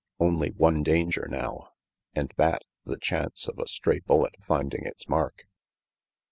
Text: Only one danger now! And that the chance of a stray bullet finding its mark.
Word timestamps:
Only 0.19 0.49
one 0.49 0.81
danger 0.81 1.27
now! 1.29 1.73
And 2.15 2.33
that 2.35 2.63
the 2.83 2.97
chance 2.97 3.47
of 3.47 3.59
a 3.59 3.67
stray 3.67 3.99
bullet 3.99 4.33
finding 4.41 4.83
its 4.83 5.07
mark. 5.07 5.45